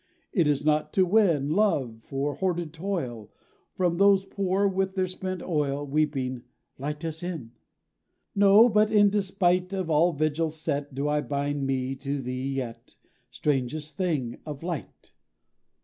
[0.33, 3.29] It is not to win Love, for hoarded toil,
[3.75, 6.41] From those poor, with their spent oil, weeping,
[6.79, 7.51] 'Light us in!'
[8.33, 12.95] No; but in despite Of all vigils set, Do I bind me to thee yet,
[13.29, 15.11] strangest thing of Light!